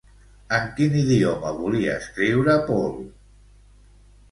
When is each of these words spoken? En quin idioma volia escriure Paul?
En 0.55 0.63
quin 0.79 0.95
idioma 1.01 1.51
volia 1.59 1.99
escriure 2.05 2.57
Paul? 2.73 2.99